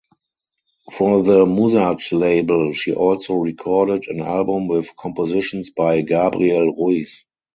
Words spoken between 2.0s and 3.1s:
label she